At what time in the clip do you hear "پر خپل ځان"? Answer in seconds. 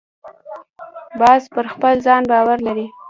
1.53-2.21